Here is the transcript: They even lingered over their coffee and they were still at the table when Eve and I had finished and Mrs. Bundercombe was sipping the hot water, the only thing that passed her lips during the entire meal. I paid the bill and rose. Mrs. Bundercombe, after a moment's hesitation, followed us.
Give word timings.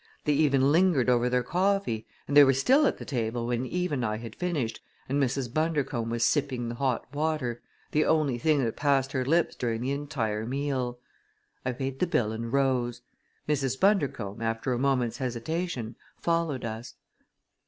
They 0.25 0.33
even 0.33 0.71
lingered 0.71 1.11
over 1.11 1.29
their 1.29 1.43
coffee 1.43 2.07
and 2.27 2.35
they 2.35 2.43
were 2.43 2.55
still 2.55 2.87
at 2.87 2.97
the 2.97 3.05
table 3.05 3.45
when 3.45 3.67
Eve 3.67 3.91
and 3.91 4.03
I 4.03 4.17
had 4.17 4.35
finished 4.35 4.81
and 5.07 5.21
Mrs. 5.21 5.47
Bundercombe 5.53 6.09
was 6.09 6.23
sipping 6.25 6.69
the 6.69 6.73
hot 6.73 7.05
water, 7.13 7.61
the 7.91 8.05
only 8.05 8.39
thing 8.39 8.63
that 8.63 8.75
passed 8.75 9.11
her 9.11 9.23
lips 9.23 9.55
during 9.55 9.79
the 9.81 9.91
entire 9.91 10.43
meal. 10.47 10.97
I 11.63 11.71
paid 11.73 11.99
the 11.99 12.07
bill 12.07 12.31
and 12.31 12.51
rose. 12.51 13.01
Mrs. 13.47 13.79
Bundercombe, 13.79 14.41
after 14.43 14.73
a 14.73 14.79
moment's 14.79 15.17
hesitation, 15.17 15.95
followed 16.19 16.65
us. 16.65 16.95